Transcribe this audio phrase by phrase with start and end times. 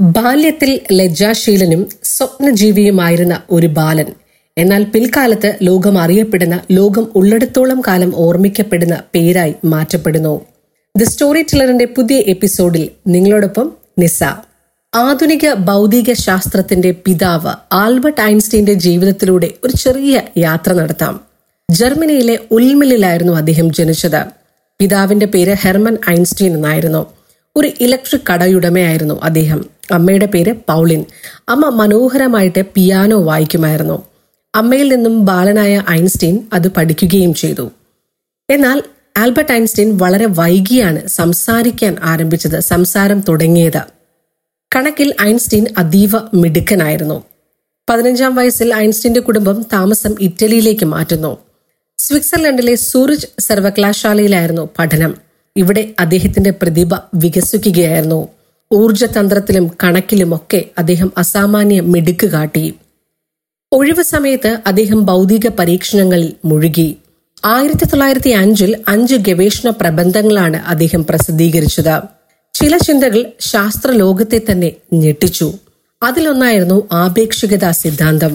[0.00, 4.06] ബാല്യത്തിൽ ലജ്ജാശീലനും സ്വപ്നജീവിയുമായിരുന്ന ഒരു ബാലൻ.
[4.58, 10.40] എന്നാൽ പിൽക്കാലത്ത് ലോകം അറിയപ്പെടുന്ന ലോകം ഉള്ളിടത്തോളം കാലം ഓർമ്മിക്കപ്പെടുന്ന പേരായി മാറ്റപ്പെടുന്നു.
[10.96, 14.22] ദി സ്റ്റോറി ടെല്ലറിന്റെ പുതിയ എപ്പിസോഡിൽ നിങ്ങളോടൊപ്പം നിസ.
[14.94, 21.20] ആധുനിക ഭൗതിക ശാസ്ത്രത്തിന്റെ പിതാവ് ആൽബർട്ട് ഐൻസ്റ്റീന്റെ ജീവിതത്തിലൂടെ ഒരു ചെറിയ യാത്ര നടത്താം.
[21.70, 24.24] ജർമ്മനിയിലെ ഉൽമിലിലായിരുന്നു അദ്ദേഹം ജനിച്ചത്.
[24.78, 27.06] പിതാവിന്റെ പേര് ഹെർമൻ ഐൻസ്റ്റീൻ എന്നായിരുന്നു.
[27.56, 29.79] ഒരു ഇലക്ട്രിക് കടയുടമയായിരുന്നു അദ്ദേഹം.
[29.92, 31.04] അമ്മയുടെ പേര് പൗളിൻ.
[31.48, 34.02] അമ്മ മനോഹരമായിട്ട് പിയാനോ വായിക്കുമായിരുന്നു.
[34.54, 37.70] അമ്മയിൽ നിന്നും ബാലനായ ഐൻസ്റ്റീൻ അത് പഠിക്കുകയും ചെയ്തു.
[38.50, 38.82] എന്നാൽ
[39.18, 43.82] ആൽബർട്ട് ഐൻസ്റ്റീൻ വളരെ വൈകിയാണ് സംസാരിക്കാൻ ആരംഭിച്ചത് സംസാരം തുടങ്ങിയത്.
[44.76, 47.22] കണക്കിൽ ഐൻസ്റ്റീൻ അതീവ മിടുക്കനായിരുന്നു.
[47.90, 51.38] പതിനഞ്ചാം വയസ്സിൽ ഐൻസ്റ്റീന്റെ കുടുംബം താമസം ഇറ്റലിയിലേക്ക് മാറ്റുന്നു.
[51.98, 55.16] സ്വിറ്റ്സർലൻഡിലെ സൂറിജ് സർവകലാശാലയിലായിരുന്നു പഠനം.
[55.56, 58.28] ഇവിടെ അദ്ദേഹത്തിന്റെ പ്രതിഭ വികസിക്കുകയായിരുന്നു.
[58.74, 62.74] ഊർജതന്ത്രത്തിലും കണക്കിലുമൊക്കെ അദ്ദേഹം അസാമാന്യ മിടുക്ക് കാട്ടി.
[63.72, 66.88] ഒഴിവ് സമയത്ത് അദ്ദേഹം ഭൗതിക പരീക്ഷണങ്ങളിൽ മുഴുകി.
[67.44, 71.94] ആയിരത്തി തൊള്ളായിരത്തി അഞ്ചിൽ അഞ്ച് ഗവേഷണ പ്രബന്ധങ്ങളാണ് അദ്ദേഹം പ്രസിദ്ധീകരിച്ചത്.
[72.54, 75.48] ചില ചിന്തകൾ ശാസ്ത്രലോകത്തെ തന്നെ ഞെട്ടിച്ചു.
[76.02, 78.34] അതിലൊന്നായിരുന്നു ആപേക്ഷികത സിദ്ധാന്തം.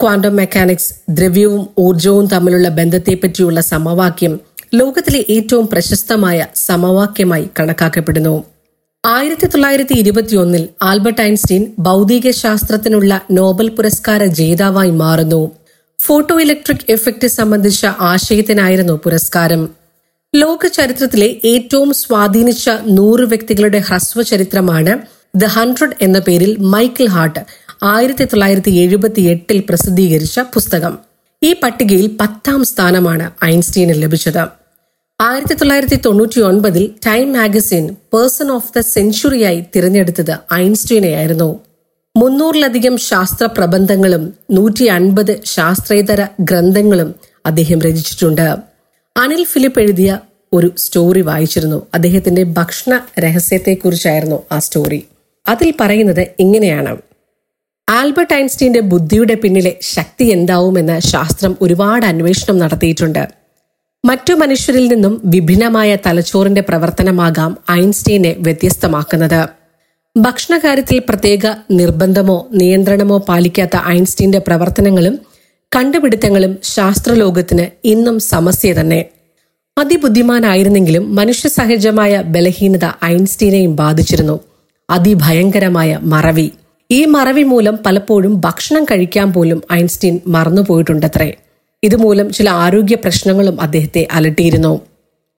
[0.00, 4.34] ക്വാണ്ടം മെക്കാനിക്സ് ദ്രവ്യവും ഊർജവും തമ്മിലുള്ള ബന്ധത്തെപ്പറ്റിയുള്ള സമവാക്യം
[4.74, 8.36] ലോകത്തിലെ ഏറ്റവും പ്രശസ്തമായ സമവാക്യമായി കണക്കാക്കപ്പെടുന്നു.
[9.06, 15.50] ആയിരത്തി തൊള്ളായിരത്തി ഇരുപത്തിയൊന്നിൽ ആൽബർട്ട് ഐൻസ്റ്റീൻ ഭൗതിക ശാസ്ത്രത്തിനുള്ള നോബൽ പുരസ്കാര ജേതാവായി മാറുന്നു.
[15.98, 19.68] ഫോട്ടോ ഇലക്ട്രിക് എഫക്റ്റ് സംബന്ധിച്ച ആശയത്തിനായിരുന്നു പുരസ്കാരം.
[20.34, 24.98] ലോക ചരിത്രത്തിലെ ഏറ്റവും സ്വാധീനിച്ച നൂറ് വ്യക്തികളുടെ ഹ്രസ്വ ചരിത്രമാണ്
[25.34, 27.40] ദ ഹൺഡ്രഡ് എന്ന പേരിൽ മൈക്കിൾ ഹാർട്ട്
[27.84, 30.98] ആയിരത്തി തൊള്ളായിരത്തി എഴുപത്തി എട്ടിൽ പ്രസിദ്ധീകരിച്ച പുസ്തകം.
[31.42, 34.44] ഈ പട്ടികയിൽ പത്താം സ്ഥാനമാണ് ഐൻസ്റ്റീന് ലഭിച്ചത്.
[35.20, 41.60] ആയിരത്തി തൊള്ളായിരത്തി തൊണ്ണൂറ്റി ഒൻപതിൽ time magazine person of the സെഞ്ചുറിയായി തിരഞ്ഞെടുത്തത് ഐൻസ്റ്റീനെയായിരുന്നു.
[42.16, 47.14] മുന്നൂറിലധികം ശാസ്ത്ര പ്രബന്ധങ്ങളും നൂറ്റി അൻപത് ശാസ്ത്രേതര ഗ്രന്ഥങ്ങളും
[47.46, 48.56] അദ്ദേഹം രചിച്ചിട്ടുണ്ട്.
[49.16, 50.20] അനിൽ ഫിലിപ്പ് എഴുതിയ
[50.52, 51.86] ഒരു സ്റ്റോറി വായിച്ചിരുന്നു.
[51.94, 55.00] അദ്ദേഹത്തിന്റെ ഭക്ഷണ രഹസ്യത്തെക്കുറിച്ചായിരുന്നു ആ സ്റ്റോറി.
[55.48, 56.96] അതിൽ പറയുന്നത് ഇങ്ങനെയാണ്.
[57.88, 63.37] ആൽബർട്ട് ഐൻസ്റ്റീന്റെ ബുദ്ധിയുടെ പിന്നിലെ ശക്തി എന്താവുമെന്ന് ശാസ്ത്രം ഒരുപാട് അന്വേഷണം നടത്തിയിട്ടുണ്ട്.
[64.04, 69.48] മറ്റു മനുഷ്യരിൽ നിന്നും വിഭിന്നമായ തലച്ചോറിന്റെ പ്രവർത്തനമാകാം ഐൻസ്റ്റീനെ വ്യത്യസ്തമാക്കുന്നത്.
[70.16, 75.18] ഭക്ഷണകാര്യത്തിൽ പ്രത്യേക നിർബന്ധമോ നിയന്ത്രണമോ പാലിക്കാത്ത ഐൻസ്റ്റീന്റെ പ്രവർത്തനങ്ങളും
[75.76, 79.04] കണ്ടുപിടുത്തങ്ങളും ശാസ്ത്രലോകത്തിന് ഇന്നും സമസ്യ തന്നെ.
[79.78, 84.40] അതിബുദ്ധിമാനായിരുന്നെങ്കിലും മനുഷ്യ സഹജമായ ബലഹീനത ഐൻസ്റ്റീനെയും ബാധിച്ചിരുന്നു.
[84.90, 86.50] അതിഭയങ്കരമായ മറവി.
[86.90, 91.36] ഈ മറവി മൂലം പലപ്പോഴും ഭക്ഷണം കഴിക്കാൻ പോലും ഐൻസ്റ്റീൻ മറന്നുപോയിട്ടുണ്ടത്രേ.
[91.82, 94.80] ഇതുമൂലം ചില ആരോഗ്യ പ്രശ്നങ്ങളും അദ്ദേഹത്തെ അലട്ടിയിരുന്നു.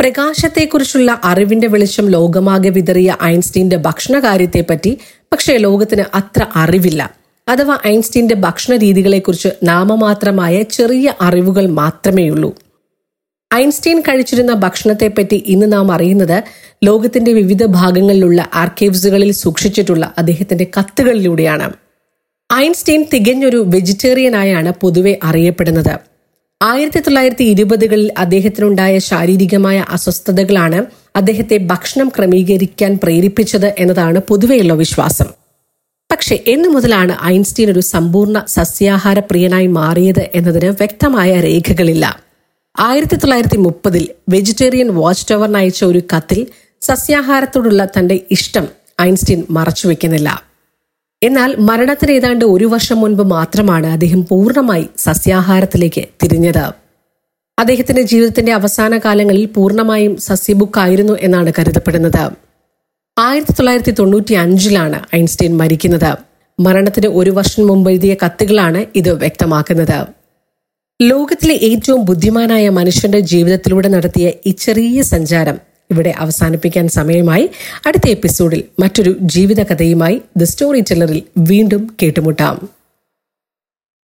[0.00, 4.98] പ്രകാശത്തെക്കുറിച്ചുള്ള അറിവിന്റെ വെളിച്ചം ലോകമാകെ വിതറിയ ഐൻസ്റ്റീന്റെ ഭക്ഷണകാര്യത്തെപ്പറ്റി
[5.32, 7.14] പക്ഷേ ലോകത്തിന് അത്ര അറിവില്ല.
[7.48, 12.54] അഥവാ ഐൻസ്റ്റീന്റെ ഭക്ഷണ രീതികളെക്കുറിച്ച് നാമമാത്രമായ ചെറിയ അറിവുകൾ മാത്രമേയുള്ളൂ.
[13.54, 16.42] ഐൻസ്റ്റീൻ കഴിച്ചിരുന്ന ഭക്ഷണത്തെപ്പറ്റി ഇന്ന് നാം അറിയുന്നത്
[16.84, 21.72] ലോകത്തിന്റെ വിവിധ ഭാഗങ്ങളിലുള്ള ആർക്കൈവ്സുകളിൽ സൂക്ഷിച്ചിട്ടുള്ള അദ്ദേഹത്തിന്റെ കത്തുകളിലൂടെയാണ്.
[22.52, 26.13] ഐൻസ്റ്റീൻ തികഞ്ഞൊരു വെജിറ്റേറിയനായാണ് പൊതുവെ അറിയപ്പെടുന്നത്.
[26.64, 30.86] ആയിരത്തി തൊള്ളായിരത്തി ഇരുപതുകളിൽ അദ്ദേഹത്തിനുണ്ടായ ശാരീരികമായ അസ്വസ്ഥതകളാണ്
[31.16, 35.24] അദ്ദേഹത്തെ ഭക്ഷണം ക്രമീകരിക്കാൻ പ്രേരിപ്പിച്ചത് എന്നതാണ് പൊതുവെയുള്ള വിശ്വാസം.
[36.12, 42.20] പക്ഷേ എന്നു മുതലാണ് ഐൻസ്റ്റീൻ ഒരു സമ്പൂർണ സസ്യാഹാര പ്രിയനായി മാറിയത് എന്നതിന് വ്യക്തമായ രേഖകളില്ല.
[42.78, 46.46] ആയിരത്തി തൊള്ളായിരത്തി മുപ്പതിൽ വെജിറ്റേറിയൻ വാച്ച് ടവറിന് അയച്ച ഒരു കത്തിൽ
[46.80, 48.68] സസ്യാഹാരത്തോടുള്ള തന്റെ ഇഷ്ടം
[49.00, 50.53] ഐൻസ്റ്റീൻ മറച്ചുവെക്കുന്നില്ല.
[51.26, 56.64] എന്നാൽ മരണത്തിന് ഏതാണ്ട് ഒരു വർഷം മുൻപ് മാത്രമാണ് അദ്ദേഹം പൂർണമായി സസ്യാഹാരത്തിലേക്ക് തിരിഞ്ഞത്.
[57.58, 62.24] അദ്ദേഹത്തിന്റെ ജീവിതത്തിന്റെ അവസാന കാലങ്ങളിൽ പൂർണമായും സസ്യബുക്കായിരുന്നു എന്നാണ് കരുതപ്പെടുന്നത്.
[63.16, 66.12] ആയിരത്തി തൊള്ളായിരത്തി തൊണ്ണൂറ്റി അഞ്ചിലാണ് ഐൻസ്റ്റീൻ മരിക്കുന്നത്.
[66.58, 69.98] മരണത്തിന് ഒരു വർഷം മുമ്പ് എഴുതിയ കത്തുകളാണ് ഇത് വ്യക്തമാക്കുന്നത്.
[71.02, 75.56] ലോകത്തിലെ ഏറ്റവും ബുദ്ധിമാനായ മനുഷ്യന്റെ ജീവിതത്തിലൂടെ നടത്തിയ ഈ ചെറിയ സഞ്ചാരം
[75.90, 77.50] ഇവിടെ അവസാനിപ്പിക്കാൻ സമയമായി.
[77.86, 82.68] അടുത്ത എപ്പിസോഡിൽ മറ്റൊരു ജീവിതകഥയുമായി ദ സ്റ്റോറി ടെല്ലറിൽ വീണ്ടും കേട്ടുമുട്ടാം.